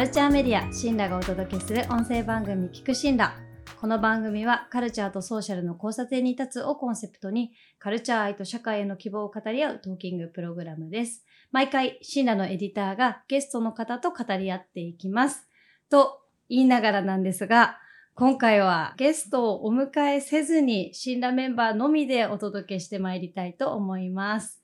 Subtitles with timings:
[0.00, 3.34] ルチャーメディアシンラがお届けする音声番組聞くシンラ。
[3.78, 11.26] この番組はカルチャーとソーシャルの交差点に立つをコンセプトにカルチャー愛と社会への希望を語り合うトーキングプログラムです。
[11.52, 15.46] 毎回シンラのエディターがゲストの方と語り合っていきます。
[15.90, 17.78] と言いながらなんですが
[18.14, 24.59] 今回はゲストをお迎えせずに、新羅メンバーのみでお届けしてまいりたいと思います。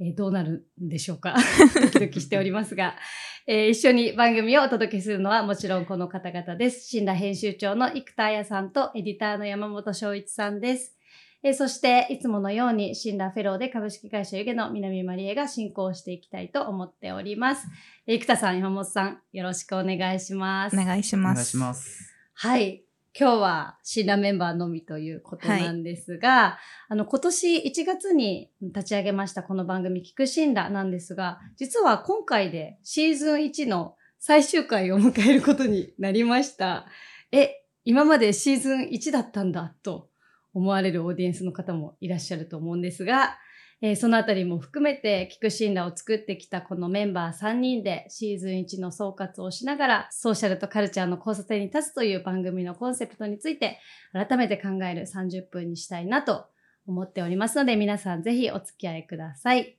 [0.00, 1.36] えーどうなるんでしょうか？
[1.82, 2.96] ドキドキしておりますが、
[3.46, 6.86] えー一緒に番組をお届けするのはもちろんこの方々です。
[6.88, 10.96] 新羅編集長の生田彩さんとエディターの山本翔一さんです。
[11.42, 17.66] えーそして、いつものように、新羅フェローで株式会社湯気の南まりえが進行していきたいと思っております。
[18.06, 20.76] えー生田さん、山本さん、よろしくお願いします。
[20.78, 21.32] お願いします。
[21.32, 22.14] お願いします。
[22.34, 22.84] はい。
[23.18, 36.86] 今日は新羅メンバーのみということなんですが、あの、今年1月に立ち上げましたこの番組、聞く新羅なんですが、実は今回でシーズン1の最終回を迎えることになりました。
[37.32, 40.08] え、今までシーズン1だったんだと
[40.54, 43.38] 思われるオーディエンスの方もいらっしゃると思うんですが、
[43.82, 53.78] えーそのあたりも含めて、聞く信羅を作ってきたこのメンバー3人でシーズン1の総括をしながら、ソーシャルとカルチャーの交差点に立つという番組のコンセプトについて、
[54.12, 56.46] 改めて考える30分にしたいなと
[56.86, 59.78] 思っておりますので、皆さんぜひお付き合いください。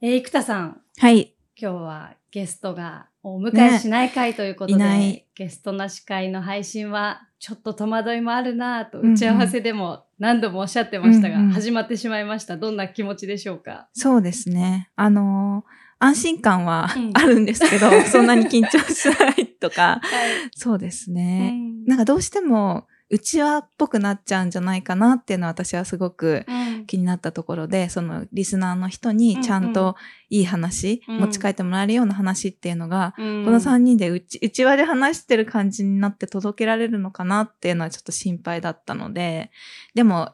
[0.00, 1.34] えー、生田さん、はい。
[1.56, 12.56] 今日はゲストがお迎えしない会ということで、ねいないゲストなし会の配信はちょっと戸惑いもあるなぁとうんうん打ち合わせでも何度もおっしゃってましたが、うんうん始まってしまいました。
[12.56, 13.88] どんな気持ちでしょうか？
[13.94, 14.90] そうですね。
[14.96, 20.50] あのー安心感はうん あるんですけど、 そんなに緊張しないとか、はい。
[20.54, 21.52] そうですね。
[21.54, 29.96] うんなんかどうしても、うちわっぽくなっちゃうんじゃないかなっていうのは私はすごくうん気になったところで、そのリスナーの人にちゃんうんうと
[30.30, 39.50] いい話、うん持ち帰ってもらえるような話っていうのが、うんこの3人でうち、うちわで話してる感じになって届けられるのかなっていうのはちょっと心配だったので、
[39.94, 40.32] でも、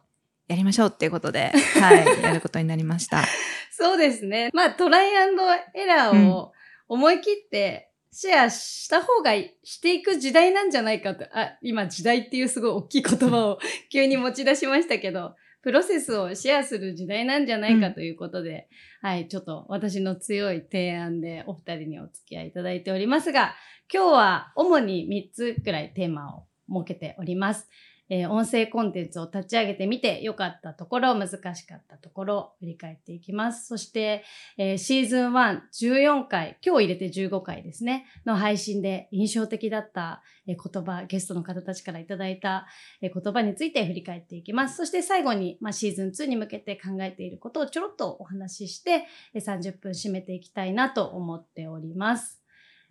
[0.49, 3.23] やりましょうっていうことで、 はい、やることになりました。
[3.71, 4.51] そうですね。
[4.53, 5.43] まあトライアンド
[5.75, 6.53] エラーを
[6.89, 11.25] 思い切ってシェアした方がいしていく時代なんじゃないかと。
[11.33, 13.59] あ、今時代っていうすごい大きい言葉を
[13.91, 18.69] 急に持ち出しましたけど、プロセスをシェアする時代なんじゃないかということで、
[19.03, 23.55] はい、ちょっと私の強い提案でお二人にお付き合いいただいておりますが、
[23.93, 27.69] 今日は主に3つくらいテーマを設けております。
[28.11, 33.69] えー音声コンテンツを立ち上げてみて良かったところ、難しかったところを振り返っていきます。
[33.69, 34.25] そして、
[34.59, 42.67] えーシーズン1、14回、今日入れて15回ですね、の配信で印象的だった、え言葉、ゲストの方たちからいただいた、
[43.01, 44.77] え言葉について振り返っていきます。
[44.77, 52.40] そして最後に、まあ、シーズン2に向けて考えていることをちょろっとお話しして、え30分締めていきたいなと思っております。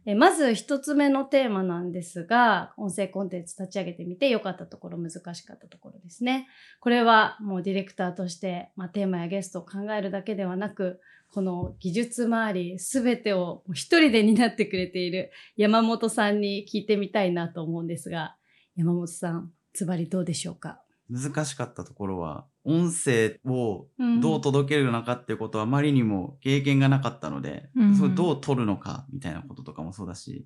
[0.06, 6.48] えまず一つ目のテーマなんですが、音声コンテンツ立ち上げてみて良かったところ、難しかったところですね。
[6.80, 11.00] これはもうディレクターとして、まあ、テーマやゲストを考えるだけではなく、
[11.32, 18.36] この技術周りすべてを一人で担ってくれている山本さんに聞いてみたいなと思うんですが、
[18.76, 20.82] 山本さん、ズバリどうでしょうか？
[21.10, 30.46] 難しかったところは、音声をうんどう届けるのかっていうことはあまりにも経験がなかったので、うんそれをどう取るのかみたいなこととかもそうだし、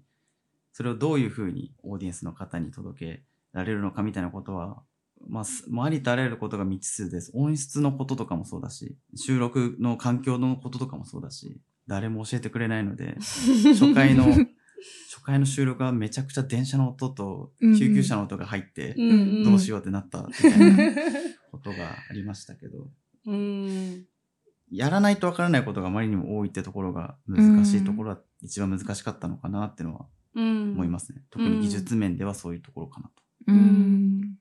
[0.72, 4.82] それをどういうふうにオーディエンスの方に届けられるのかみたいなことは、
[5.28, 7.32] まあ、ありとあらゆることが未知数です。
[7.36, 13.16] 音質のこととかもそうだし、収録の環境のこととかもそうだし、誰も教えてくれないので、
[13.74, 14.26] 初回の、
[15.10, 20.94] 初回の収録はめちゃくちゃ電車の音と救急車の音が入って、んどうしようってなったみたいな
[21.52, 21.78] ことが
[22.10, 22.88] ありましたけど、
[23.26, 24.06] うん。
[24.72, 30.06] やらないとわからないことがあまりにも多いってところが難しいところは一番難しかったのかなっていうのは
[30.36, 30.72] うん。
[30.74, 31.22] 思いますね。
[31.30, 33.14] 特に技術面ではそういうところかなと。
[33.48, 34.36] うん。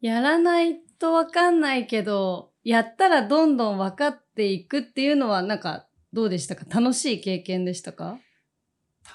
[0.00, 6.64] やらないとわかんないけど、やったらどんどん分かっていくっていうのはなんかどうでしたか？
[6.68, 8.18] 楽しい経験でしたか？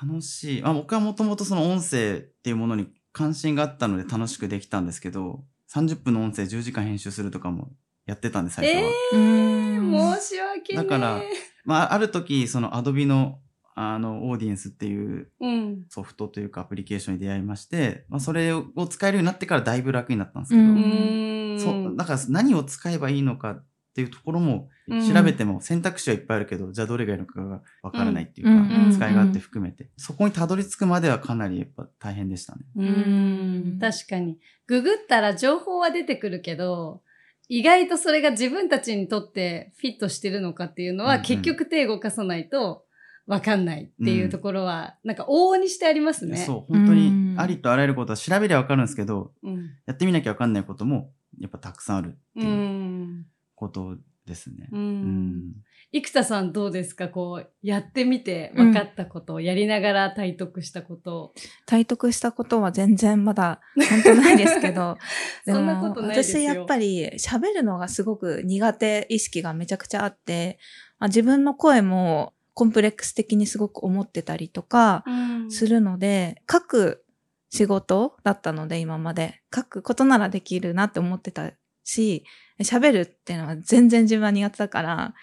[0.01, 0.61] 楽しい。
[0.61, 5.43] まあ僕はもともとその音声っていうものに関心があったので楽しくできたんですけど、
[5.73, 7.71] 30分の音声10時間編集するとかも
[8.05, 8.91] やってたんで最初は。
[9.13, 11.21] えうんー、申し訳ねだから
[11.63, 13.39] まあある時その Adobe の
[13.77, 15.85] あのオーディエンスっていううん。
[15.89, 21.59] ソフトというかアプリケーションに出会いまして、まあ、それを使えるようになってからだいぶ楽になったんですけど、ううんん。
[21.59, 23.61] そうだから何を使えばいいのか
[23.95, 32.65] っていうところもうん調べても選択肢はいっぱいあるけど、じゃあどれがいいのかがわからないっていうか、うんうん使い勝手含めて、そこにたどり着くまではかなりやっぱ大変でしたね。
[32.75, 33.77] うん。
[33.79, 34.37] 確かに。
[34.67, 37.01] ググったら情報は出てくるけど、
[37.47, 42.83] 意外とそれが自分たちにとってフィットしてるのかっていうのは、うんうん結局手動かさないと
[43.27, 46.35] わかんないっていうところは、なんか往々にしてありますね。
[46.37, 49.71] そう、本当にうんありとあらゆることは調べりゃわかるんですけど、うん。
[49.85, 52.43] やってみなきゃわかんないことも、やっぱたくさんあるってう。
[52.43, 54.69] いうんことですね。
[54.71, 54.75] う。
[54.75, 55.53] うんん。
[55.91, 57.09] 生田さんどうですか？
[57.09, 61.33] こう、やってみて分かったこと、やりながら体得したこと。
[61.65, 64.97] 体得したことは全然まだ 本当ないですけど
[65.45, 70.59] でも そんなことないですよ私やっぱり喋るのがすごく苦手意識がめちゃくちゃあって、
[70.99, 77.05] まあ、自分の声もコンプレックス的にすごく思ってたりとかうんするので、書く
[77.51, 81.51] 仕事だったので今まで書くことならできるなって思ってた
[81.83, 82.25] し
[82.59, 85.13] 喋るっていうのは全然自分は苦手だから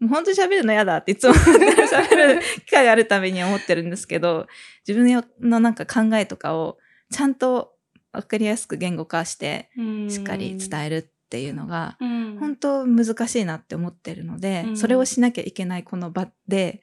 [0.00, 4.46] もう本当に喋るの嫌だっていつも喋る機会があるたびに思ってるんですけど、
[4.88, 6.78] 自分のなんか考えとかを
[7.12, 7.74] ちゃんと
[8.12, 9.70] わかりやすく言語化して、
[10.08, 12.38] しっかり伝えるっていうのが、うん。
[12.40, 14.76] 本当難しいなって思ってるので、うん。
[14.76, 16.80] それをしなきゃいけないこの場で、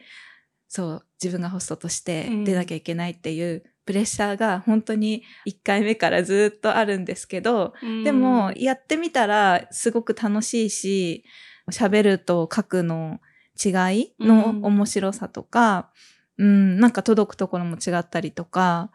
[0.68, 7.74] そう、自分がホストとして出なきゃいけないっていうプレッシャーが本当に1回目からずっとあるんですけど、
[8.04, 11.24] でも、やってみたらすごく楽しいし、
[11.72, 13.22] 喋ると書くの
[13.64, 15.90] 違いの面白さとか、
[16.38, 18.92] うん、なんか届くところも違ったりとか、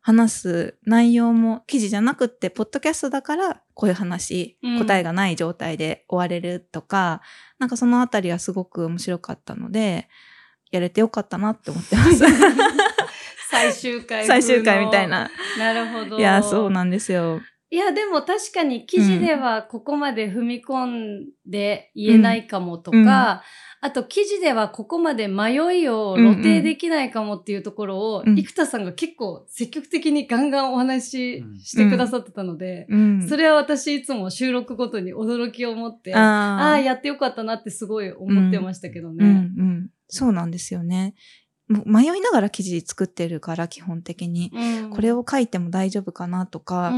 [0.00, 4.78] 話す内容も記事じゃなくって、ポッドキャストだからこういう話、うん。
[4.80, 7.22] 答えがない状態で終われるとか、
[7.60, 10.08] なんかそのあたりはすごく面白かったので、
[10.72, 12.24] やれてよかったなって思ってます。
[13.52, 15.08] 最終回最終回みたい。
[15.08, 15.30] な。
[15.58, 16.18] なるほど。
[16.18, 17.40] いや、そうなんですよ。
[17.70, 23.40] いや、でも確かに記事ではここまで踏み込んで言えないかもとか、うんうん
[23.84, 33.28] あと記事ではここまで迷いを露呈できないかもっていうところを、うん生田さんが結構積極的にガンガンお話ししてくださってたので、うん。
[33.28, 39.24] それは私いつも収録ごとに驚きを持って、ああやってよかったなってすごい思ってましたけどね。
[39.24, 39.88] うんうん。
[40.06, 41.16] そうなんですよね。
[41.68, 44.50] 迷いながら記事作ってるから、基本的に。
[44.52, 44.90] うん。
[44.90, 46.90] これを書いても大丈夫かなとか、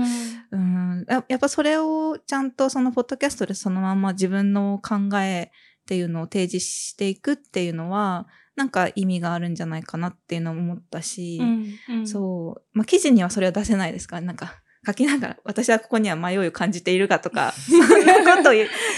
[0.51, 0.97] うん。
[0.97, 5.51] うん、ややっぱそれをちゃんとそのポッドキャストでそのまま自分の考え
[5.85, 8.27] っていうのを提示していくっていうのは、
[8.57, 11.75] なんか意味があるんじゃないかなっていうのを思ったし、うん。
[11.89, 12.07] うん。
[12.07, 12.63] そう。
[12.73, 18.53] まあ、記事にはそれは出せないですから、なんか、書きながら、私はここには迷いを感じているかとか、 そんなことを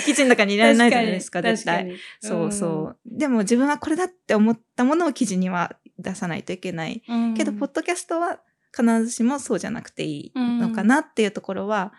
[0.05, 1.77] 記事の中にいられないじゃないですか、絶対。
[1.77, 1.99] 確かに。
[2.21, 2.99] そうそう。
[3.07, 7.03] でも自分はこれだって思ったものを記事には出さないといけない。
[7.09, 7.35] うん。
[7.35, 8.41] けど、ポッドキャストは
[8.77, 11.93] 必ずしもそうじゃなくていいのかなっていうところは、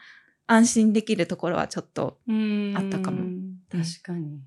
[0.47, 3.25] 安心できるところはちょっと、うんあったかも
[3.69, 4.39] 確かに。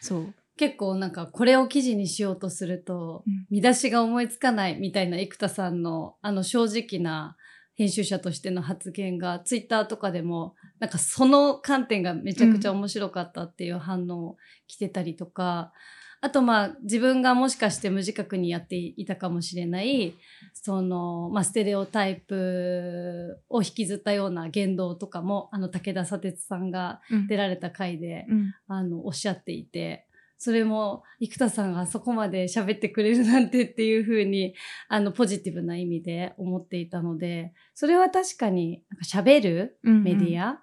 [0.00, 0.34] そう。
[0.56, 7.36] 結構なんかこれを記事にしようとすると、うん見出しが思いつかないみたいな生田さんのあの正直な
[7.74, 14.36] 編集者としての発言がツイッターとかでもなんかその観点がめちゃくちゃ面白かったっていう反応
[14.66, 15.72] 来てたりとか、
[16.20, 20.14] あとまあ自分がもしかして無自覚にやっていたかもしれない
[20.52, 27.26] そのまあステレオタイプを引きずったような言動とかもあの武田砂鉄さんがうん。
[27.26, 28.54] 出られた回でうん。
[28.68, 30.06] あの、おっしゃっていて、
[30.42, 34.54] それも、生田さんがあそこまで喋ってくれるなんてっていうふうに、
[34.88, 40.60] あの、ポジティブな意味で思っていたので、それは確かに、なんか喋るうんメディア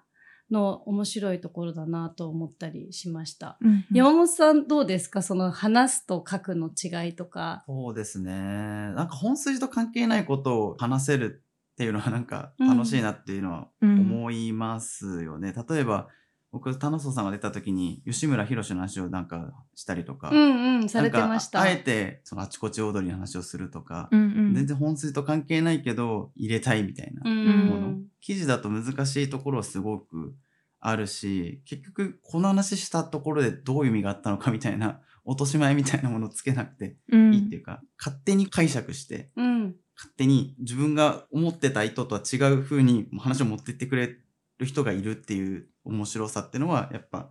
[0.50, 3.56] の面白いところだなと思ったりしました。
[3.62, 5.22] うんうん山本さんどうですか？
[5.22, 7.64] その話すと書くの違いとか。
[7.66, 8.32] そうですね。
[8.32, 15.54] なんか本筋と関係ないことを話せるっていうのはなんか楽しいなっていうのはうん思いますよね。
[15.68, 16.08] 例えば、
[16.52, 21.60] 僕、田野さんが出た時に吉村博の話をなんかしたりとか、うんうん、されてました。
[21.60, 28.04] なんかああえてそのあちこち踊りの話をするとか、うんうん全然本筋と関係ないけど入れたいみたいなうもの、ん。
[28.20, 30.34] 記事だと難しいところすごく
[30.80, 39.76] あるし結局この話したところでどういう意味があったのかみたいな落とし前みたいなものをつけなくてうんいいっていうか、勝手に解釈してうん。
[39.96, 44.16] 勝手に自分が思ってた意図とは違う風に話を持ってってくれ
[44.58, 47.30] る人がいるっていう面白さっていうのはやっぱ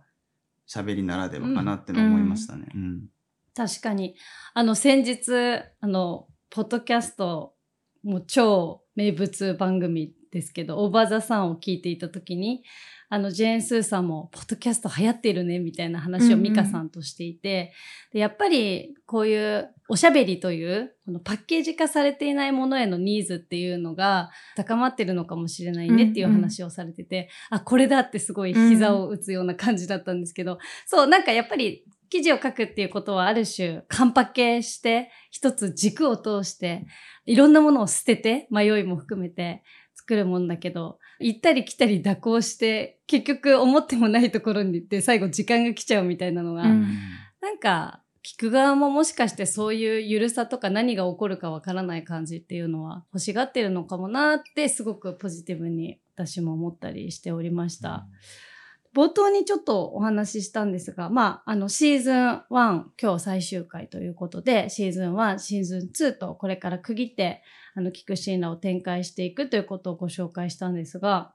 [0.68, 2.68] 喋りならではかなってのは思いましたね。
[2.74, 3.08] うん
[3.52, 4.14] 確かに。
[4.54, 5.32] あの、先日、
[5.80, 7.54] あの、ポッドキャスト、
[8.02, 12.62] もう超名物番組ですけど、オーバーザさんを聞いていたときに、
[13.08, 16.42] あの、ジェーン・スーさんも、ポッドキャスト流行っているね、みたいな話をうんうん。
[16.42, 17.72] ミカさんとしていて、
[18.12, 36.86] でやっぱり、こういうおしゃべりという、このパッケージ化されていないものへのニーズっていうのが高まってるのかもしれないねっていう話をされてて、あ、これだってすごい膝を打つような感じだったんですけど、そう、なんかやっぱり記事を書くっていうことはある種、カンパケして、一つ軸を通して、
[37.24, 39.62] いろんなものを捨てて、迷いも含めて
[40.10, 46.86] 作るもんだけど、行ったり来たり蛇行して、結局思ってもないところに行って、最後時間が来ちゃうみたいなのが、うん
[47.40, 58.06] なんか聞く側ももしかしてそういうゆるさとか何が起こるかわからない感じっていうのは欲しがってるのかもなってすごくポジティブに私も思ったりしておりました。
[58.94, 67.42] 冒頭にちょっとお話ししたんですが、まあ、あの、シーズン1、今日最終回ということで、シーズン1、シーズン2とこれから区切って、
[67.74, 71.32] あの、聞くシーンらを展開していくということをご紹介したんですが、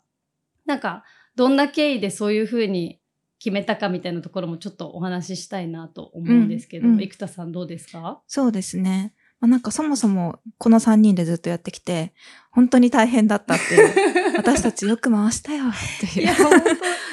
[0.66, 1.04] なんか、
[1.36, 3.00] どんな経緯でそういうふうに
[3.40, 8.22] 決めたかみたいなところもちょっとお話ししたいなと思うんですけど、うんうん生田さんどうですか？
[8.28, 9.14] そうですね。
[9.42, 12.14] まあ、なんかそもそもこの3人でずっとやってきて、
[12.52, 14.36] 本当に大変だったっていう。
[14.38, 15.74] 私たちよく回したよっ
[16.14, 16.34] ていう。
[16.34, 16.52] 本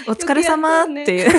[0.09, 1.31] お疲れ様っていう。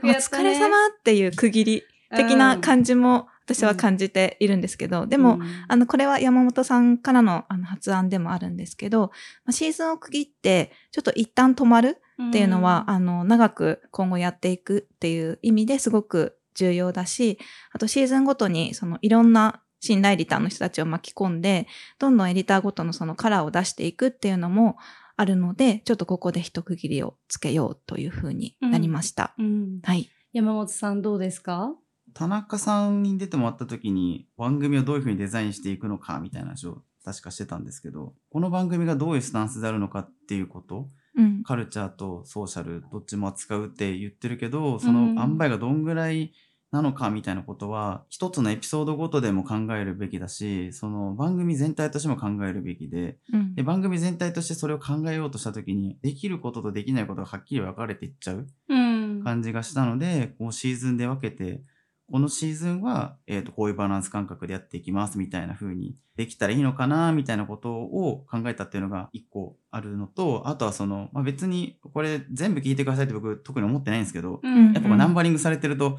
[0.00, 1.82] 当よくお疲れ様っていう区切り
[2.14, 9.12] 的な感じも私は感じているんですけど、でも、、あの、これは山本さんからのあの発案でもあるんですけど、
[9.44, 17.38] まあ、シーズンを区切って、ちょっと一旦止まるっていうのは、あの、長く今後やっていくっていう意味ですごく重要だし、
[17.72, 21.68] あとシーズンごとに、そのいろんな信頼エディターの人たちを巻き込んで、
[22.00, 24.76] どんどんエディターごとのそのカラーを出していくっていうのも
[25.16, 29.34] あるので、ちょっとここで一区切りをつけようというふうになりました。
[29.38, 30.08] うんはい。
[30.32, 31.74] 山本さんどうですか？
[32.12, 41.42] 田中さんに出てもらった時に番組をどういうふうにデザインしていくのかみたいな話を確かしてたんですけどこの番組がどういうスタンスであるのかっていうことうん。
[41.44, 46.32] カルチャーとソーシャルどっちも扱うって言ってるけどそのうん塩梅がどんぐらい
[46.72, 53.54] なのかみたいなことは一つのエピソードごとでも考えるべきだしその番組全体としても考えるべきでうん。
[53.54, 58.86] で番組全体としてそれを考えようとした時にできることとできないことがはっきり分かれていっちゃううん。
[59.26, 61.62] 感じがしたので、こうシーズンで分けて、
[62.10, 74.72] このシーズンは、えっ、と、こういうバランス感覚でやっていきますみたいな風にできたらいいのかなみたいなことを考えたっていうのが一個あるのと、あとはその、まあ、別にこれ全部聞いてくださいって僕特に思ってないんですけど、うん。
[74.72, 75.98] やっぱナンバリングされてると、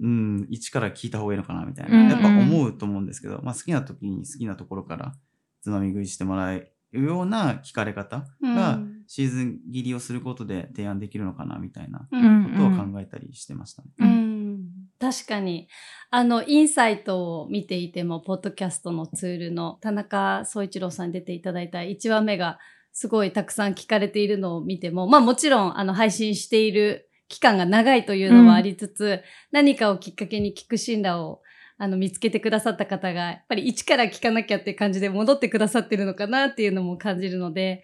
[0.00, 5.14] うん、一から聞いた方がいいのかなみたいうんな、やっぱ思うと思うんですけど、まあ好きな時に好きなところから
[5.62, 8.90] つまみ食いしてもらえるような聞かれ方が、うん。
[9.06, 12.44] シーズン切りをすることで提案できるのかなみたいなううん。
[12.56, 13.88] ことを考えたりしてましたね。
[13.98, 15.68] う、ん、確かに。
[16.10, 22.58] あの、インサイトを見ていても、ポッドキャストのツールの田中総一郎さんに出ていただいた1話目が
[22.92, 31.40] すごいたくさん聞かれているのを見ても、まあもちろん、あの、配信している期間が長いというのはありつつ、何かをきっかけに聞く信頼を
[31.78, 37.82] あの見つけてくださった方が、やっぱり一から聞かなきゃって感じで戻ってくださってるのかなっていうのも感じるので、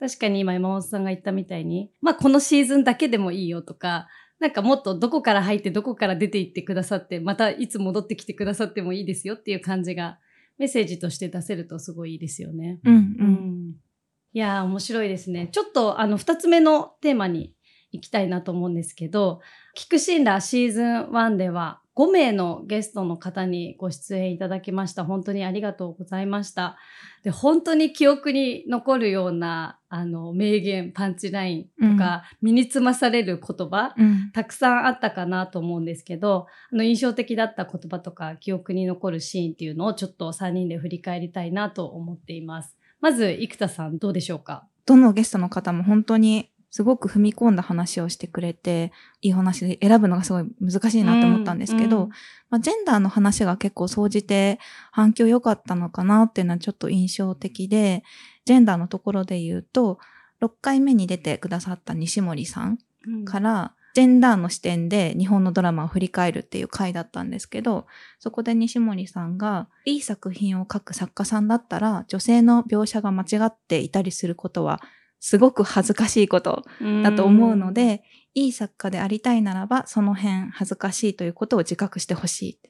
[0.00, 10.18] 確かに今山本さんが言ったみたいに、まあこのシーズンだけでもいいよとか、なんかもっとどこから入ってどこから出ていってくださって、またいつ戻ってきてくださってもいいですよっていう感じが
[10.58, 12.80] メッセージとして出せるとすごいいいですよね。
[12.84, 12.96] うんう。
[12.96, 13.00] うん
[13.70, 13.74] ん。
[14.32, 15.48] いやー面白いですね。
[15.50, 17.52] ちょっとあの二つ目のテーマに
[17.92, 19.40] 行きたいなと思うんですけど、
[19.76, 25.04] 聞くシンラーシーズン1では5名のゲストの方にご出演いただきました。
[25.04, 26.76] 本当にありがとうございました。
[27.24, 34.30] で、本当に記憶に残るようなあの名言、パンチラインとか、身につまされる言葉、うん。
[34.32, 42.76] たくさんあったかなと思うんですけど、あの印象的だった言葉とか記憶に残るシーンっていうのをちょっと3人で振り返りたいなと思っています。
[43.00, 44.68] まず、生田さんどうでしょうか？
[44.86, 52.08] どのゲストの方も本当にすごく踏み込んだ話をしてくれて、いい話で選ぶのがすごい難しいなと思ったんですけど、うん。
[52.50, 54.58] まあ、ジェンダーの話が結構総じて
[54.92, 58.04] 反響良かったのかなっていうのはちょっと印象的で、
[58.44, 59.98] ジェンダーのところで言うと、
[60.42, 63.24] 6回目に出てくださった西森さんうん。
[63.24, 67.86] から、ジェンダーの視点で日本のドラマを振り返るっていう回だったんですけど、
[68.18, 74.80] そこで西森さんが、いい作品を書く作家さんだったら、女性の描写が間違っていたりすることは、
[75.20, 76.64] すごく恥ずかしいこと
[77.02, 78.02] だと思うの、で、
[78.34, 82.60] いい作家でありたいならば、その辺恥ずかしいということを自覚してほしい。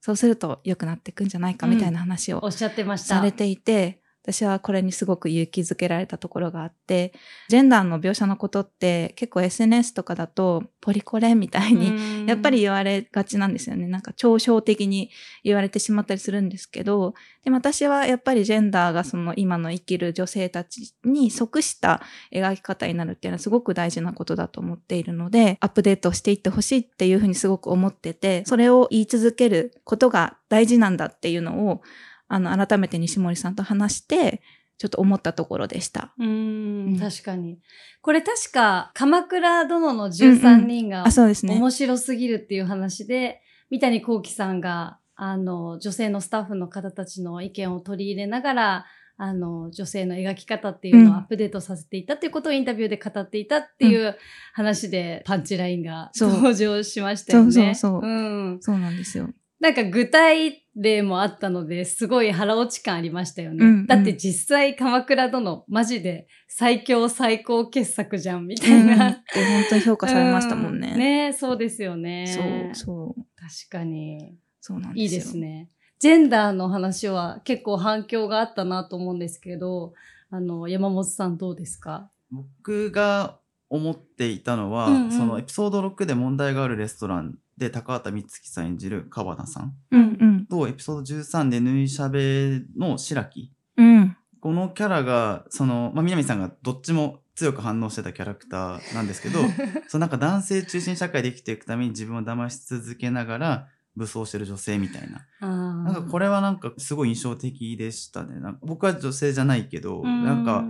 [0.00, 3.16] そうすると良くなっていくんじゃないかみたいな話をおっしゃってました。
[3.16, 4.00] されていて、
[4.32, 7.12] 私はこれにすごく勇気づけられたところがあって、
[7.48, 13.86] ジェンダーの描写のことって結構 SNS とかだとポリコレみたいにうんやっぱり、言われがちなんですよね。
[13.86, 15.10] なんか嘲笑的に
[15.42, 31.82] 言われてしまったりするんですけど、でも私はやっぱりジェンダーがその今の生きる女性たちに即した描き方になるっていうのはすごく大事なことだと思っているので、アップデートしていってほしいっていうふうにすごく思ってて、それを言い続けることが大事なんだっていうのを、
[32.30, 34.40] あの、改めて西森さんと話して、
[34.78, 36.14] ちょっと思ったところでした。
[36.18, 37.58] うんん、確かに。
[38.00, 41.56] これ確か、鎌倉殿の13人があ、そうですね。
[41.56, 54.16] 面白すぎるっていう話で、三谷幸喜さんが、あの、女性のスタッフの方たちの意見を取り入れながら、あの、女性の描き方っていうのをアップデートさせていたっていうことをインタビューで語っていたっていう
[54.54, 57.52] 話でパンチラインがそう登場しましたよね。
[57.52, 58.10] そうそうそうう
[58.52, 58.58] ん。
[58.62, 59.28] そうなんですよ。
[59.60, 63.64] なんか具体例もあったので、すごい腹落ち感ありましたよね。
[63.64, 69.06] うんうんだって実際鎌倉殿、マジで最強最高傑作じゃん、みたいな。
[69.06, 69.22] うん本
[69.68, 70.92] 当に評価されましたもんね。
[70.94, 72.26] うねそうですよね。
[72.26, 74.36] そう、そう、確かに。
[74.60, 75.20] そうなんいいですよ。
[75.20, 75.70] ですね。
[75.98, 79.92] ジェンダーの話は結構反響があったなと思うんですけど、
[80.30, 82.10] あの、山本さんどうですか？
[82.30, 83.38] 僕が
[83.68, 89.74] 思っていたのは、うんうんそのエピソード6で問題があるレストランで高畑充希さん演じる川田さん。
[89.90, 90.46] うんうん。
[90.46, 93.52] とエピソード13で縫いしゃべの白木。
[93.76, 94.16] うん。
[94.40, 99.38] このキャラがその、まあ、南さんがどっちも強く反応してたキャラクターなんですけど
[99.88, 105.26] そのなんか男性中心社会で生きていくために自分を騙し続けながら武装してる女性みたいな。
[105.46, 108.40] ななんかこれはなんかすごい印象的でしたね。
[108.40, 110.66] なんか僕は女性じゃないけどなんか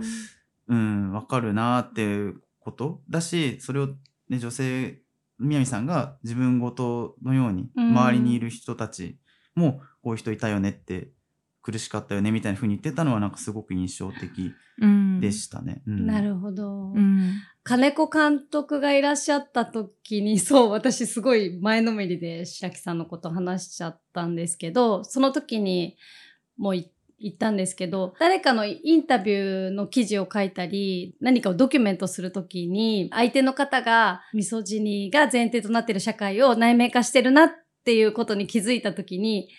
[0.71, 3.89] うん、わかるなーっていうことだし、それを、
[4.29, 5.01] ね、女性、
[5.41, 9.17] 南さんが自分ごとのように、うん周りにいる人たち
[9.55, 11.09] も、こういう人いたよねって、
[11.61, 15.19] 苦しかったよねみたいな風に言ってたのは、なんかすごく印象的うん。
[15.19, 15.83] でしたね。
[15.85, 16.91] うんなるほど。
[16.93, 17.33] うん。
[17.63, 25.97] 金子監督がいらっしゃった時に、そう、私すごい前のめりで白木さんのこと話しちゃったんですけど、その時に
[26.57, 37.51] もうい言ったんですけど、誰かのインタビューの記事を書いたり、何かをドキュメントするときに、相手の方がミソジニが前提となっている社会を内面化してるなっ
[37.85, 39.49] ていうことに気づいたときに、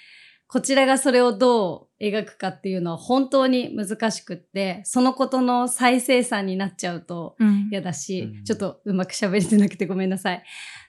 [0.52, 7.68] こちらがそれをどう描くかっていうのは本当に難しくって、そのことの再生産になっちゃうと、うん。
[7.70, 10.42] 嫌だし、うんちょっとうまく喋れてなくてごめんなさい。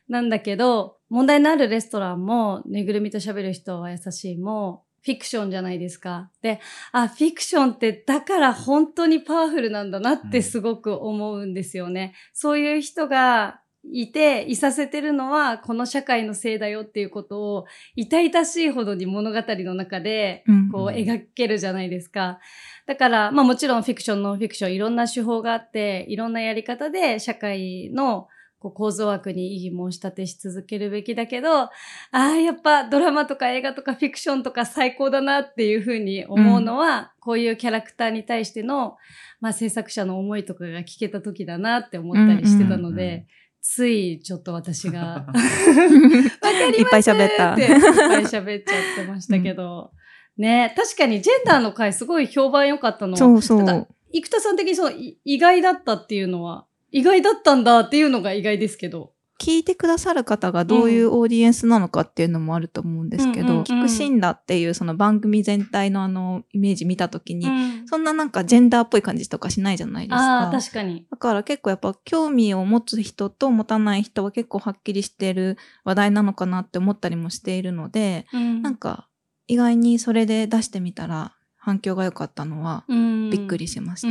[0.10, 6.32] なんだけど、問題のあるレストランも、ぬいぐるみと喋る人は優しいも、フィクションじゃないですか。
[6.42, 6.62] で、
[6.94, 12.14] あ、フィクションってだから本当にパワフルなんだなってすごく思うんですよね。
[12.34, 13.60] そういう人が
[13.92, 17.66] いて、いさせてるのはこの社会のせいだよっていうことを
[17.98, 22.40] 痛々しいほどに物語の中でうんこううん描けるじゃないですか。
[22.86, 28.30] だから、まあもちろんフィクション、ノンフィクション、いろんな手法があって、いろんなやり方で社会の
[28.64, 31.70] こう構造枠に異議申し立てし続けるべきだけど、あ
[32.12, 38.96] あ、やっぱドラマとか映画とかフィクションとか最高だなっていうふうに思うのは、こういうキャラクターに対しての、
[39.42, 43.28] まあ制作者の思いとかが聞けた時だなって思ったりしてたので、うんうん
[43.66, 47.56] ついちょっと私が、 わかりますいっぱい喋った。
[47.58, 49.92] いっぱい喋っちゃってましたけど、
[50.36, 53.14] ね確かにジェンダーの回すごい評判良かったの。
[53.14, 53.88] は、そうそう。
[54.12, 59.12] 生田さん的にそのい意外だったっていうのは、意外だったんだっていうのが意外ですけど。
[59.42, 70.44] 聞いてくださる方がどういうオーディエンスなのかっていうのもあると思うんですけど、うんうんうん聞くシンダっていうその番組全体のあのイメージ見たときに、うんそんななんかジェンダーっぽい感じとかしないじゃないですか。
[70.46, 71.06] ああ、確かに。
[71.12, 79.10] だから結構やっぱ興味を持つ人と持たない人は結構はっきりしてる話題なのかなって思ったりもしているので、なんか
[79.48, 83.30] 意外にそれで出してみたら反響が良かったのはうん。
[83.30, 84.10] びっくりしました。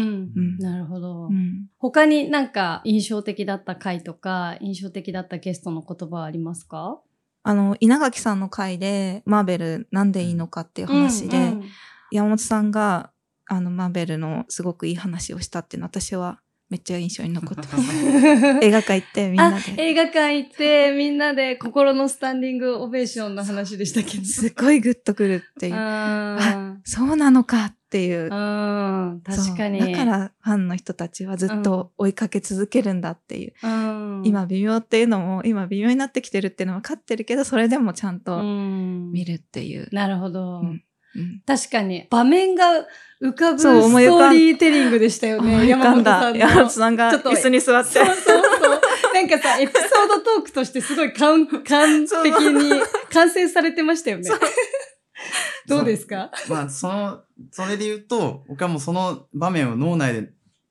[0.65, 1.27] なるほど。
[1.27, 1.67] うん。
[1.77, 6.99] 他になんか印象的だった回とか、印象的だったゲストの言葉はありますか？
[7.43, 11.65] あの、稲垣さんの回で、マーベルなんでいいのかっていう話で、うんうん。
[12.11, 13.11] 山本さんが、
[13.47, 16.41] あの、マーベルのすごくいい話をしたっていうの私は
[16.73, 18.07] めっちゃ印象に残ってます。
[18.65, 19.75] 映画館行ってみんあなで。
[19.77, 24.25] 映画館行ってみんなで心のスタンディングオベーションの話でしたけど。
[24.25, 25.75] すごいグッとくるっていう。
[25.77, 28.31] あそうなのかっていう。
[28.31, 29.81] ーうん確かに。
[29.81, 33.53] だからファンの人たちはずっと追いかけ続けるんだっていう。
[33.63, 39.89] うん、今微妙っていうのも、今微妙になってきてるっていうのは分かってるけど、それでもちゃんうとん見るっていう。
[39.93, 40.61] なるほど。
[40.61, 40.83] うん
[41.15, 42.87] うん確かに、場面が
[43.23, 45.55] 浮かぶストーリーテリングでしたよね。
[45.55, 46.31] 思い浮かんだ。
[46.35, 46.63] 山山本さんの。
[46.63, 47.91] 本さんがちょっと椅子に座って。
[47.91, 48.81] そうそうそう。
[49.15, 52.71] なんかさ、エピソードトークとしてすごい完完璧に
[53.13, 54.31] 完成されてましたよね。
[55.69, 56.31] どうですか？
[56.49, 57.21] まあ、その、
[57.51, 60.31] それで言うと、僕はもうその場面を脳内で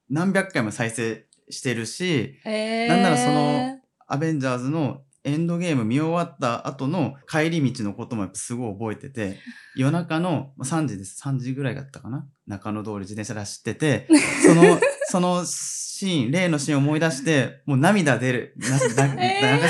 [0.09, 9.39] 何百回も再生してるし、えー、なんならその、アベンジャーズのエンドゲーム見終わった後の帰り道のこともやっぱすごい覚えてて、
[9.75, 11.21] 夜中のまあ3時です。
[11.23, 14.07] 3時ぐらいだったかな中野通り自転車で走ってて、
[14.43, 18.95] その、そのシーン、例のシーンを思い出して、もう涙出る、 流し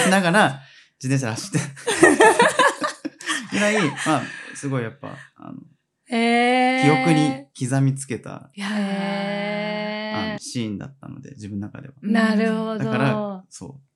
[0.09, 0.61] ながら
[1.03, 1.59] 自転車で走って。
[3.51, 4.21] ぐらい、まあ、
[4.55, 5.59] すごいやっぱ、あの、
[6.09, 11.93] えー、記憶に刻みつけた、いやーえあのシーンだったので、自分の中では。
[12.01, 12.77] ー、なるほど。
[12.77, 13.90] だから、そう、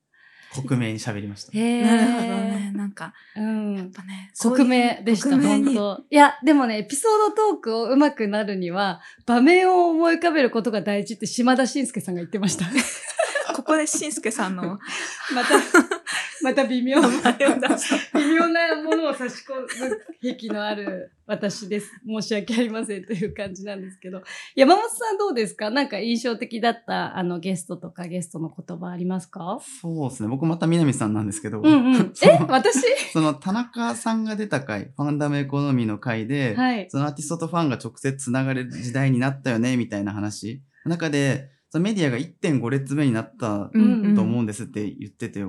[0.61, 1.51] 克明に喋りました。
[1.53, 2.71] えー、なるほどね。
[2.75, 12.65] なんか、うんやっぱね、克明でした、本当いや、でもね、エピソードトークを上手くなるには、場面を思い浮かべることが大事って島田紳介さんが言ってました。
[13.55, 14.79] ここでしんすけさんの
[15.33, 15.94] また、
[16.45, 19.67] また微妙な、微妙なものを差し込む
[20.37, 21.89] 癖のある私です。
[22.05, 24.21] 申し訳ありませんという感じなんですけど。
[24.55, 25.71] 山本さんどうですか？
[25.71, 29.59] なんか印象的だったあのゲストとかゲストの言葉ありますか？
[29.81, 30.29] そうですね。
[30.29, 32.13] 僕また南さんなんですけど、うんうん。
[32.21, 32.39] え？
[32.47, 32.79] 私？
[33.11, 36.85] その田中さんが出た回、ファンダムエコノミーの回で、はい。
[36.91, 40.61] そのアーティストとファンが直接つながれる時代になったよね、みたいな話。
[40.85, 45.43] 中で、そのメディアが1.5列目になったうんと思うんですって言ってて、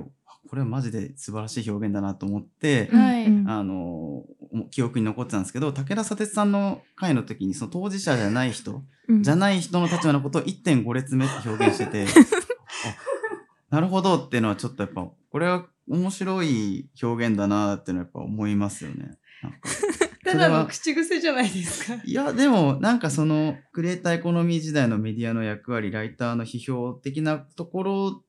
[0.47, 4.23] これはマジで素晴らしい表現だなと思って、はいうんあの、
[4.71, 12.05] 記憶に残ってたんですけど、武田砂鉄さんの回の時に、その当事者じゃない人、うんじゃない人の立場のことを1.5列目って表現してて、
[13.71, 19.17] あなるほどっていうのはちょっとやっぱ、これは面白い表現だなっていうのはやっぱ思いますよね。
[20.25, 22.01] ただの口癖じゃないですか。
[22.03, 28.23] いや、でも、なんかその、クリエイターエコノミー時代のメディアの役割、ライターの批評的なところ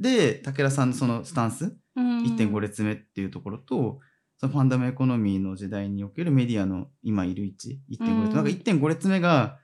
[0.00, 4.00] で、武田さんのそのスタンス、1.5列目っていうところと、
[4.38, 8.12] そのファンダムエコノミーの時代におけるメディアの今いる位置、1.5列目。
[8.12, 9.58] うんなんか1.5列目が、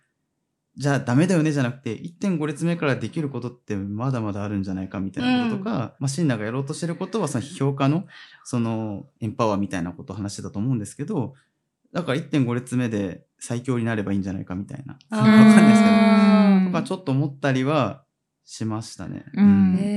[0.76, 8.04] じゃあダメだよねじゃなくて、1.5列目からできることってまだまだあるんじゃないかみたいなこととか、まあ、シンナがやろうとしてることは、その批評家の、
[8.44, 11.32] その、エンパワーみたいなことを話してたと思うんですけど、
[11.94, 14.98] だから1.5列目で最強になればいいんじゃないかみたいな。
[15.08, 15.94] あーわかんないですけど。
[15.94, 18.02] うんとかちょっと思ったりは
[18.44, 19.24] しましたね。
[19.34, 19.95] うんへえ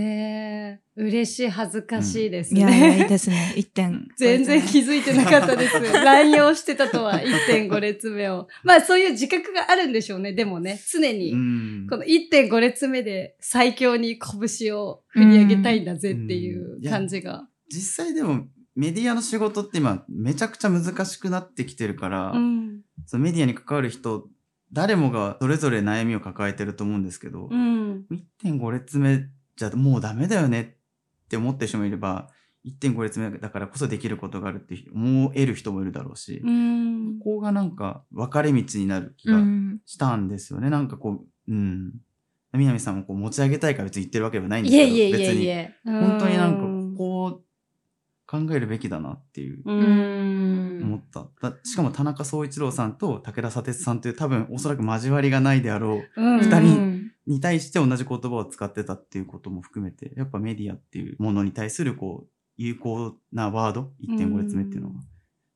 [0.99, 3.07] 嬉しい、恥ずかしいですいやいや、いいね。
[3.07, 3.53] ですね。
[3.57, 4.09] 一点。
[4.17, 5.79] 全然気づいてなかったです。
[5.79, 8.49] 乱用してたとは、1.5列目を。
[8.65, 10.33] まあ、そういう自覚があるんでしょうね。
[10.33, 17.47] でもね、常にう、んこの1.5列目で最強に拳を振り上げたいんだぜっていう感じが。
[17.71, 22.81] 実際でもメディアの仕事って今めちゃくちゃ難しくなってきてるから、うん。
[23.05, 24.27] そのメディアに関わる人
[24.73, 28.05] 誰もがそれぞれ悩みを抱えてると思うんですけど、うん。
[28.43, 30.78] 1.5列目じゃもうダメだよねって
[31.37, 32.29] 思ってる人もいれば
[32.65, 37.19] 1.5列目だからこそできることがあるって思える人もいるだろうし、うん。
[37.19, 39.79] ここがなんか分かれ道になる気がうん。
[39.85, 40.69] したんですよね。
[40.69, 41.93] なんかこう、うん。
[42.51, 45.47] 南さんもこう持ち上げたいから別に言ってるわけではないんですけど、い別に。
[45.85, 47.41] 本当になんかここを
[48.27, 50.83] 考えるべきだなっていうううんん。
[50.83, 51.27] 思った。
[51.49, 56.39] だしかも田中総一郎さんと武田砂鉄さんという多分おそらく交わりがないであろううん。
[56.41, 64.99] 二人に対して同じ言葉を使ってたっていうことも含めて、やっぱメディアっていうものに対するこう、有効なワード、1.5列目っていうのが、うん。
[64.99, 65.11] ってい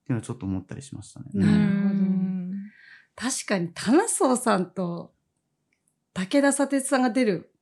[0.09, 1.25] うのはちょっと思ったりしましたね。
[1.33, 1.95] なるほど。
[1.95, 2.53] うん。
[3.15, 5.13] 確かに、棚荘さんと
[6.13, 7.52] 武田砂鉄さんが出る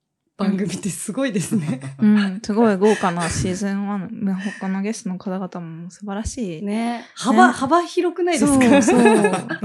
[0.43, 1.81] 番組ってすごいですね。
[1.99, 4.33] うん、すごい豪華なシーズン1。
[4.59, 6.63] 他のゲストの方々も素晴らしい。
[6.63, 7.05] ね。
[7.15, 9.01] 幅、ね幅広くないですそうかそう。
[9.01, 9.03] い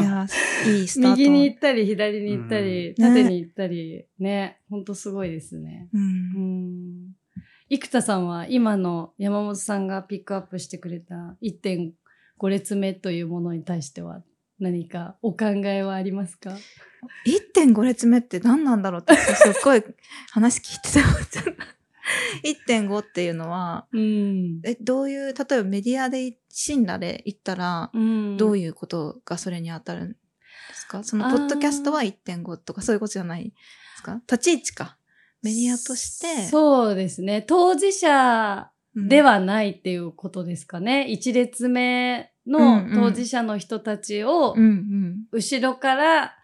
[0.03, 0.27] や、
[0.69, 1.17] いいスタート。
[1.17, 4.59] 右に行ったり、左に行ったり、うん縦に行ったり、ね。
[4.71, 5.89] ほんとすごいですね。
[5.93, 5.99] う。
[5.99, 7.17] うんん。
[7.69, 14.23] 生田さんは今の山本さんがピックアップしてくれた1.5列目というものに対しては
[14.59, 16.57] 何かお考えはありますか
[17.27, 19.85] ？1.5列目って何なんだろうって、すっごい
[20.31, 21.51] 話聞いてて思っちゃった。
[22.73, 24.61] 1.5っていうのは、うん。
[24.65, 30.17] え、どういう、例えばメディアで信られ言ったら、うんどういうことがそれに当たるんで
[30.73, 31.05] すか？
[31.05, 33.51] その、ポッドキャストは1.5とかそういうことじゃないで
[33.97, 34.21] すか？
[34.31, 34.97] 立ち位置か。
[35.43, 36.47] メディアとして。
[36.47, 37.43] そうですね。
[37.43, 41.07] 当事者うんではないっていうことですかね。
[41.09, 44.55] 一列目の当事者の人たちを。
[45.33, 46.37] 後ろから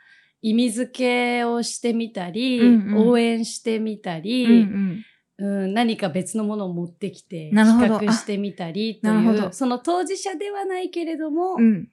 [0.43, 5.05] 意味付けをしてみたり、うんうん応援してみたり、うんうん
[5.39, 11.89] うん何か別のものを持ってきて比較してみたりという、その当事者ではないけれども、うん。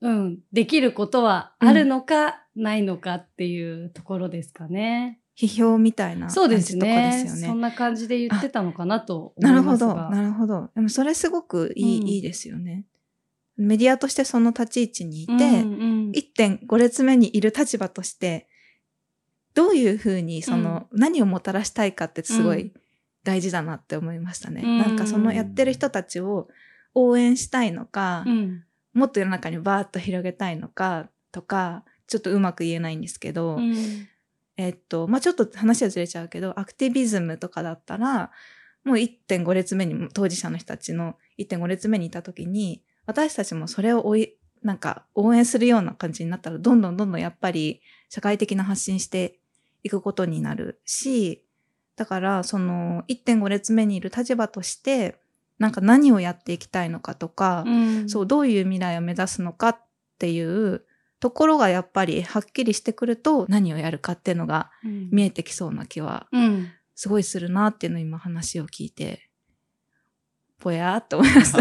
[0.00, 5.20] うん、できることはあるのか、ないのかっていうところですかね。
[5.36, 7.48] 批評みたいなそうです感じとかねですよね。
[7.48, 9.94] そんな感じで言ってたのかなと思ないるほますが。
[9.94, 10.70] ど、なるほど。
[10.74, 12.84] でもそれすごくいい,、うんいいですよね。
[13.56, 18.46] メディアとしてその立ち位置にいて、うんうん1.5列目にいる立場として、
[19.54, 22.72] どういうふうにその、何をもたらしたいかってすごうい
[23.24, 24.62] 大事だなって思いましたね。
[24.64, 24.78] うん。
[24.78, 26.48] なんかそのやってる人たちを
[26.94, 28.64] 応援したいのか、うん。
[28.92, 33.74] もっと世の中にバーッと広げたいのかとか、ちょっとうまく言えないんですけど、うん。
[34.56, 38.30] えっと、まあ、ちょっと話はずれちゃうけど、アクティビズムとかだったら、
[38.84, 49.38] もう1.5列目に、当事者の人たちの1.5列目にいた時に、私たちもそれを追い、なんか応援するような感じになったら、どんどんどんどんやっぱり社会的な発信して
[49.82, 51.44] いくことになるし、
[51.96, 55.16] だから、その1.5列目にいる立場として、
[55.58, 58.08] なんか何をやっていきたいのかとか、うん。
[58.08, 59.78] そう、どういう未来を目指すのかっ
[60.18, 60.82] ていう
[61.20, 65.08] ところがやっぱりはっきりしてくると何をやるかっていうのがうん。
[65.12, 66.68] 見えてきそうな気はうん。
[66.96, 69.30] すごいするなっていうのを今話を聞いて、
[70.64, 71.58] ぼやーっと思いました。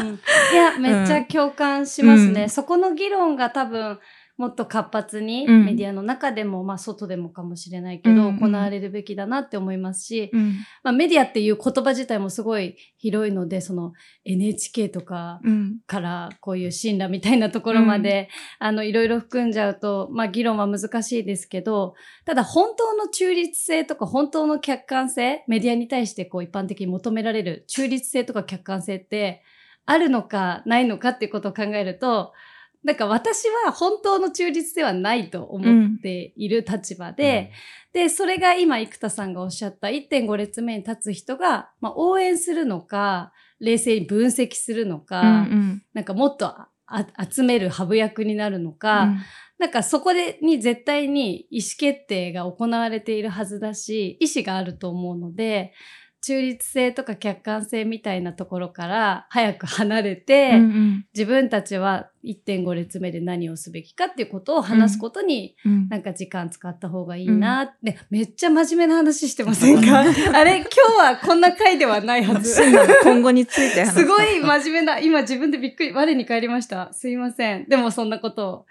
[0.00, 2.44] うんいや、めっちゃ共感しますね。
[2.44, 3.98] うんそこの議論が多分、
[4.36, 10.54] もっと活発に、うんメディアの中でも、まあ、外でもかもしれないけど、うん行われるべきだなって思いますし、うん。
[10.82, 13.92] まあ、メディアっていう言葉自体もすごい広いので、その
[14.24, 15.78] NHK とかうん。
[15.86, 21.94] からこういう神羅みたいなところまで、あの、いろいろ含んじゃうと、まあ、議論は難しいですけど、
[22.24, 29.42] ただ本当の中立性とか本当の客観性、メディアに対してこう一般的に求められる中立性とか客観性って
[29.86, 32.32] あるのかないのかっていうことを考えると、
[32.86, 37.50] なんか私は本当の中立性はないと思っている立場で、
[37.92, 45.82] で、それが今、生田さんがおっしゃった1.5列目に立つ人が、まあ、応援するのか、冷静に分析するのか、うんうん。
[45.94, 46.54] なんかもっと
[47.28, 49.16] 集めるハブ役になるのか、
[49.58, 55.72] なんかそこでに絶対に意思決定が行われているはずだし、意思があると思うので、
[56.26, 70.00] 中立性とか客観性みたいなところから早く離れて、うんうん自分たちは1.5列目で何をすべきかっていうことを話すことに、うんなんか時間使った方がいいなって、めっちゃ真面目な話してませんか
[70.34, 72.60] あれ今日はこんな回ではないはず。
[73.02, 76.92] 今後について話すごい真面目な、今自分でびっくり、我に返りました。
[76.92, 77.68] すいません。
[77.68, 78.66] でもそんなことを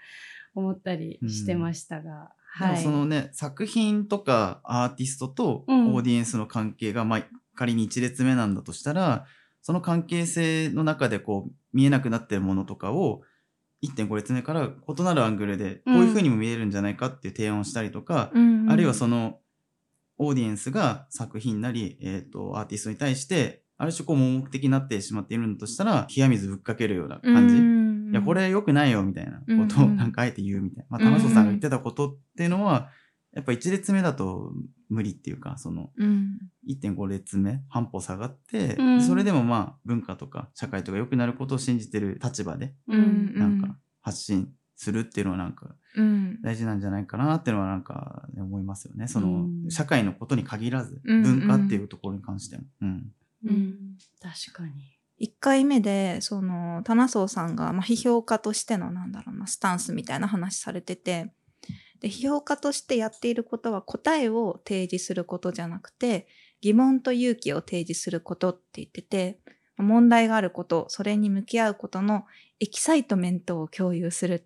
[0.54, 2.02] 思ったりしてましたが。
[2.02, 2.82] でもはい。
[2.82, 9.26] そのね、作品とかアーティストとうんオーディエンスの関係が、まあ、仮に一列目なんだとしたら、
[9.62, 13.22] その関係性の中でこう、見えなくなってるものとかを、
[13.82, 18.60] 1.5列目から異なるアングルで、こういう風にも見えるんじゃないかっていう提案をしたりとか、うん。
[18.60, 19.38] うんあるいはその、
[20.18, 27.54] オーディエンスが作品なり、えっ、と、アーティストに対して、ある種こう、盲目的になってしまっているんだとしたら、冷や水ぶっかけるような感じ。
[27.56, 28.10] うん。
[28.12, 30.98] いや、これ良くないよ、みたいなことをなんかあえて言うみたいな。
[30.98, 32.88] まあ、うんうん玉城さんが言ってたことっていうのは、
[33.36, 34.50] やっぱ一列目だと
[34.88, 43.34] 無理っていうか、そのうん1.5列目、半歩下がって、うんそれでもまあ文化とか社会とか良くなることを信じてる立場で、うん。
[43.34, 49.06] なんか発信するっていうのはなんかうん大事なんじゃないかなっていうのはなんか、ね、思いますよね。
[49.06, 52.64] その、うん社会のことに限らず、文化っていうところに関しても。
[52.80, 53.12] うん。
[53.44, 53.76] うん。
[54.22, 54.96] 確かに。
[55.20, 61.32] 1回目でその棚荘さんが、まあ、批評家としてのなんだろうなスタンスみたいな話されてて
[62.00, 66.26] で批評家としてやっていることは答えを提示することじゃなくて
[66.60, 69.38] 疑問と勇気を提示することって言ってて
[69.78, 72.24] 問題があることそれに向き合うことの
[72.60, 74.42] エキサイトメントを共有するっ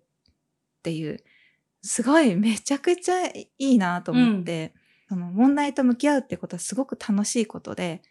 [0.83, 1.23] ていう
[1.81, 4.73] すごいめちゃくちゃいいなと思って、
[5.09, 8.01] その問題と向き合うってことはすごく楽しいことで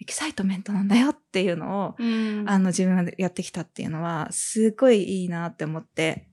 [0.00, 2.44] エキサイトメントなんだよっていうのをうん。
[2.46, 6.28] あの自分がやってきたっていうのはすごいいいなって思って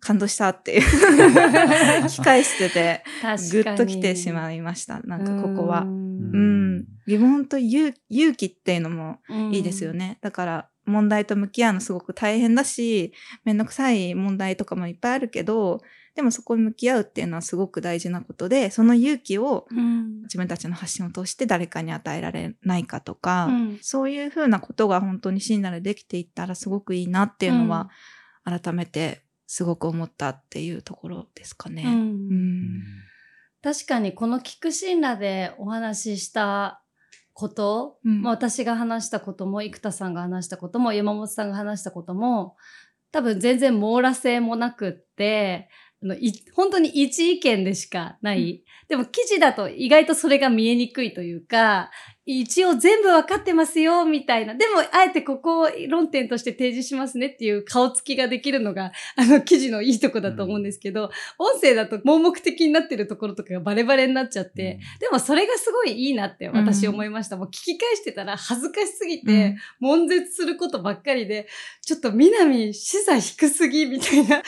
[0.00, 0.82] 感動したっていう。
[0.86, 3.04] 聞き返してて
[3.52, 5.00] ぐっと来てしまいました。
[5.00, 5.82] なんかここは。
[5.82, 9.20] うん、疑問と勇勇気っていうのも
[9.52, 13.12] いいですよね、だから問題と向き合うのすごく大変だし
[13.44, 15.80] めんどくさい問題とかもいっぱいあるけど
[16.14, 20.16] でもそこに向き合うっていうのはすごく大事なことでその勇気をうん。
[20.26, 23.78] 自分たちの発信を通して誰かに与えられないかとか、うん。
[23.80, 27.88] そういうふうなことが本当に信なるできていったらすごくいいなっていうのは、
[28.44, 31.84] 改めてすごく思ったっていうところですかね。
[31.86, 31.90] うん。
[31.90, 32.82] うん。
[33.62, 36.82] 確かにこの聞く神羅でお話しした
[37.32, 38.22] こと、うん。
[38.22, 42.56] まあ、私が話したことも生田さんが話したことも山本さんが話したことも
[43.12, 45.68] 多分全然網羅性もなくって
[46.02, 51.90] あのい本当に一意見でしかない、でも記事だと意外とそれが見えにくいというか
[52.28, 54.54] 一応全部わかってますよみたいな。
[54.56, 67.36] でもあえてここを論点として提示しますねっていう顔つきができるのが あの記事のいいとこだと思うんですけど、音声だと盲目的になってるところとかがバレバレになっちゃって、でもそれがすごいいいなって私思いました。
[67.36, 71.46] もう聞き返してたら恥ずかしすぎて、悶絶することばっかりで、
[71.80, 74.42] ちょっと南視座低すぎみたいな、違う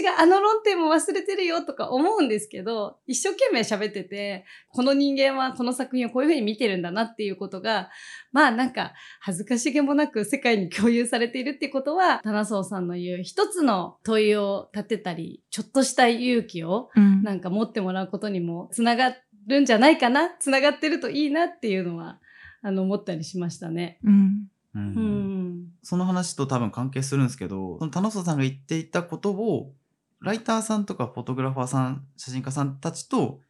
[0.00, 7.90] 違う、あの論点も忘れてるよとか思うんですけど、一生懸命喋ってて、この人間はこの作品をこういうふうに見てるんだなっていうことが、
[8.32, 19.14] まあなんか恥ずかしげもなく世界に共有されているっていうことは、棚荘さんの言う一つの問いを立てたり、ちょっとした勇気をうんなんか持ってもらうことにもつなが
[19.46, 22.18] るんじゃないかな、つながってるといいなっていうのは、
[22.62, 23.98] あの、思ったりしましたね。
[24.04, 25.68] うんうんうん。
[25.82, 29.74] その話と多分関係するんですけど、その田野さんが言っていたことを、
[30.20, 33.40] ライターさんとかフォトグラファーさん、写真家さんたちと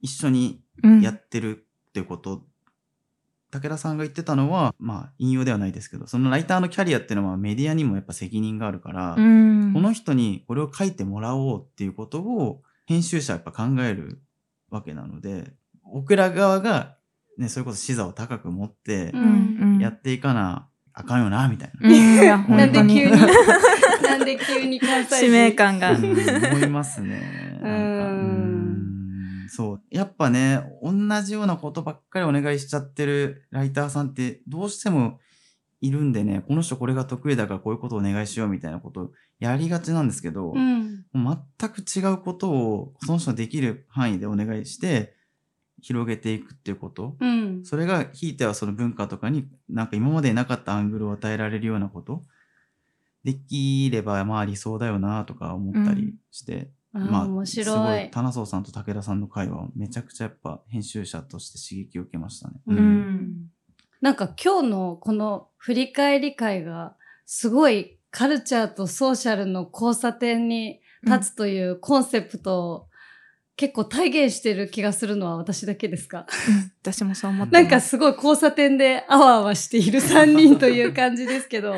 [0.00, 2.42] 一緒にうんやってるってこと
[3.52, 9.72] 武田さんが言ってたのは、まあ、引用ではないですけど、そのライターのキャリアっていうのはメディアにもやっぱ責任があるから、うん。
[9.74, 14.22] この人にこれを書いてもらおうっていうことを編集者はやっぱ考える
[14.70, 15.52] わけなので、
[15.84, 16.96] 僕ら側が、
[17.36, 19.12] ね、それこそ視座を高く持って
[19.80, 22.46] やっていかなあかんよな、みたいな。
[22.48, 23.10] なんで急に、
[24.02, 25.26] なんで急に関西人。
[25.26, 25.92] 使命感が。
[25.92, 27.60] うん思いますね。
[27.62, 28.46] なんかうん。
[28.46, 28.51] うん
[29.54, 29.82] そう。
[29.90, 35.20] やっぱね、同じようなことばっかりお願いしちゃってるライターさんってどうしても
[35.82, 41.04] いるんでね、この人これが得意だからこういうことをお願いしようみたいなことをやりがちなんですけど、うん。
[41.12, 45.14] 全く違うことをその人のできる範囲でお願いして
[45.82, 47.18] 広げていくっていうこと。
[47.20, 47.62] うん。
[47.66, 52.22] それがひいてはその文化とかになんか今までなかったアングルを与えられるようなこと
[53.22, 58.10] できればまあ理想だよなとか思ったりして、あまあー面すご白い。
[58.10, 62.54] 棚荘さんと武田さんの会話めちゃくちゃやっぱ編集者として刺激を受けましたね。
[62.66, 63.50] ううんん。
[64.00, 72.86] なんか今日のこの振り返り会がすごいカルチャーとソーシャルの交差点に立つというコンセプトを
[73.56, 76.26] 結構体現してる気がするのは私だけですか？
[76.48, 77.68] うん私もそう思ってなん。
[77.68, 81.74] かすごい交差点であわあわしている3人という感じですけど、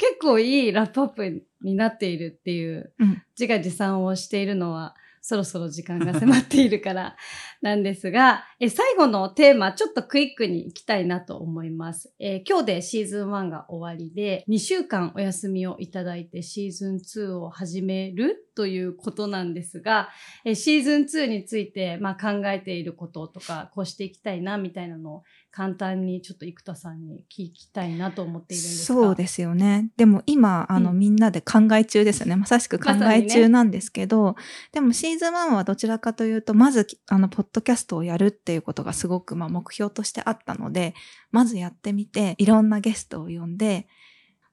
[0.00, 7.16] 結構いいラップアップになっているっていう、うん自画自賛をしているのは、そろそろ時間が迫っているから
[7.62, 12.12] なんですが、え最後のテーマ、ちょっとクイックに行きたいなと思います。
[12.18, 20.10] えー今日でシーズン1が終わりで、2週間お休みをいただいてシーズン2を始めるということなんですが、
[20.44, 29.00] えーシーズン2について、まあ、考えていることとか、こうしていきたいな、みたいなのを簡単にちょっと生田さんに聞きたいなと思っているんですが。
[29.00, 29.90] そうですよね。
[29.96, 32.36] でも今、あの、うんみんなで考え中ですよね。
[32.36, 34.36] まさしく考え中なんですけど、
[34.72, 40.94] でもシーズン1はどちらかというと、まず、あの、ポッドキャストをやるっていうことがすごく、まあ、目標としてあったので、
[41.30, 43.88] まずやってみて、いろんなゲストを呼んで、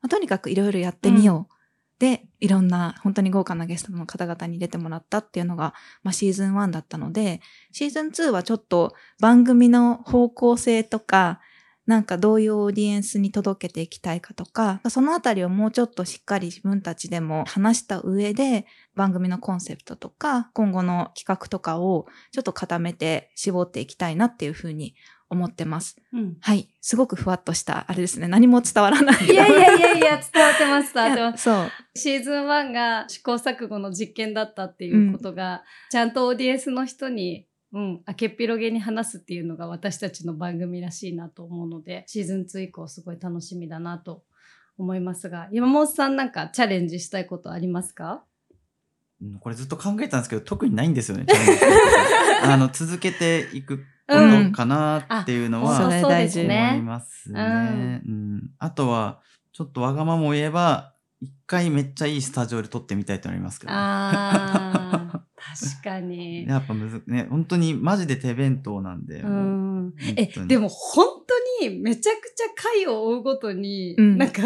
[0.02, 1.57] まあとにかくいろいろやってみよう。
[2.00, 11.40] で、いろんな本当に豪華なゲストの方々に出てもらったっていうのが、まあ、シーズン1だったので、シーズン2はちょっと番組の方向性とか、
[11.88, 24.96] なんかどういうオーディエンスに届けていきたいかとか、そのあたりをもうちょっとしっかり自分たちでも話した上で、番組のコンセプトとか、今後の企画とかをちょっと固めて絞っていきたいなっていうふうに
[25.30, 25.98] 思ってます。
[26.14, 26.38] うん。
[26.40, 26.68] はい。
[26.82, 28.28] すごくふわっとした、あれですね。
[28.28, 29.26] 何も伝わらない。
[29.26, 31.44] いやいやいやいや、 伝わってます、伝わってます。
[31.44, 31.72] そう。
[31.96, 44.24] シーズン1が試行錯誤の実験だったっていうことが、ちゃんとオーディエンスの人に、うん、明けっぴろげに話すっていうのが私たちの番組らしいなと思うので、シーズン2以降すごい楽しみだなと
[44.78, 48.24] 思いますが、山本さんなんかチャレンジしたいことありますか？
[49.22, 51.26] うんこれずっと考えてたんですけど、特にないんですよね。
[52.44, 54.16] あの、続けていくこ
[54.50, 58.02] とかなっていうのうんは、うですね思いますね。
[58.06, 58.50] うん。
[58.60, 59.22] あとは、
[59.54, 63.78] ちょっとわがままを言えば、一回めっちゃいいスタジオで撮ってみたいとなりますけど、ね。
[63.78, 66.46] 確かに。
[66.48, 69.22] やっぱむず、ね、本当にマジで手弁当なんで。
[69.22, 71.06] うんえでも本
[71.60, 74.42] 当にめちゃくちゃ回を追うごとに、うんなんか、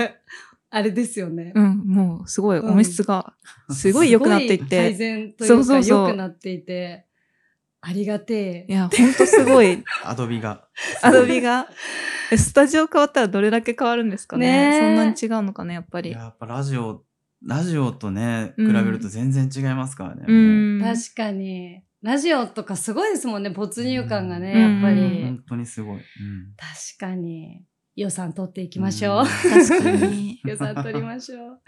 [0.69, 1.52] あれですよね。
[1.54, 3.34] うん、もうすごい音質が
[3.69, 4.93] すごい良くなっていっすご改て。
[4.93, 7.06] 善というかそうそうそう良くなっていて、
[7.82, 8.72] ありがてえ。
[8.72, 9.84] いや、ほんとすごい。
[10.06, 10.67] アドビが。
[11.02, 11.67] アドビが。
[12.32, 14.48] えスタジオ変わったらどれだけ変わるんですかね？
[14.48, 16.12] ねえそんなに違うのかね、やっぱり。
[16.12, 17.04] いややっぱラジオ、
[17.44, 20.26] ラジオとね、うん比べると全然違いますからね。
[20.28, 20.96] うもん。
[20.96, 21.82] 確かに。
[22.04, 25.24] ラジオとかすごいですもんね、没入感がね、うんやっぱうり。
[25.24, 25.96] 本当にすごい。
[25.98, 26.02] うん
[26.58, 27.63] 確かに。
[27.96, 29.22] 予算取っていきましょう。
[29.24, 29.28] うん
[29.67, 30.39] 確かに。
[30.46, 31.62] 予算取りましょう。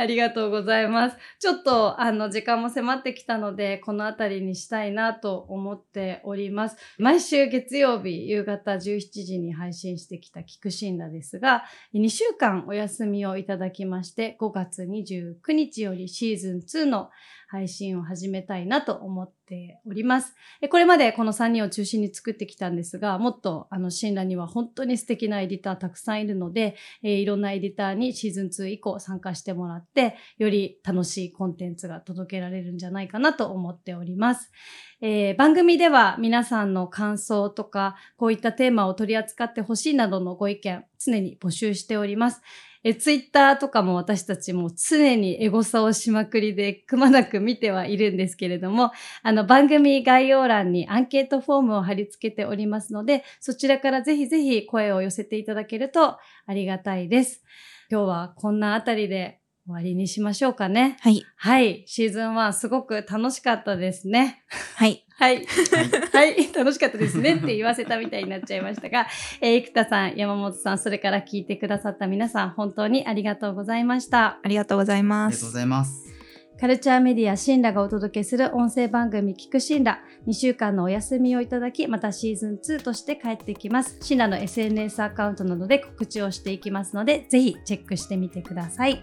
[0.00, 1.16] ありがとうございます。
[1.38, 6.76] ちょっと、あの、時間も迫ってきたので、このあたりにしたいなと思っております。
[6.98, 17.10] 毎週月曜日夕方17時に配信してきた聞くシンラですが、2週間お休みをいただきまして、5月29日よりシーズン2の
[17.50, 20.36] 配信を始めたいなと思っております。
[20.70, 29.89] これまでこの3人を中心に作ってきたんですが、もっとあの、シンラには本当に素敵なエディターたくさんいるので、えいろんなエディターにシーズン2以降参加してもらって、
[30.38, 34.50] より楽しいコンテンツが届けられるんじゃないかなと思っております。
[35.02, 42.42] えー番組では皆さんの感想とか、こういったテーマを取り扱ってほしいなどのご意見、常に募集しております。
[42.82, 48.90] え、ツイッターとかも私たちも常にエゴサをしまくりでくまなく見てはいるんですけれども、
[49.22, 57.42] あの番組概要欄にアンケートフォームを貼り付けておりますので、そちらからぜひぜひ声を寄せていただけるとありがたいです。
[57.90, 60.96] 今日はこんなあたりで終わりにしましょうかね。
[61.00, 61.22] はい。
[61.36, 61.84] はい。
[61.86, 64.42] シーズン1すごく楽しかったですね。
[64.74, 65.04] はい。
[65.18, 65.46] はい。
[66.12, 66.52] はい。
[66.54, 69.06] 楽しかったですねって言わせたみたいになっちゃいましたが、
[69.40, 74.38] えー、生田さん、山本さん、それから聞いてくださった皆さん、本当にありがとうございました。
[74.42, 75.34] ありがとうございます。
[75.34, 76.10] ありがとうございます。
[76.60, 89.02] カルチャーメディアシンラがお届けする音声番組聞くシンラ2週間のお休みをいただきまたシーズン2として帰ってきますシンラの SNS アカウントなどで告知をしていきますのでぜひチェックしてみてください